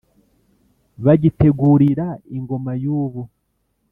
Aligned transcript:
Bagitegurira 1.05 2.07
ingoma 2.37 2.71
y’ubu. 2.83 3.23